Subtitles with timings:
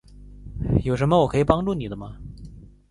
[0.83, 2.17] 有什么我可以帮助你的吗？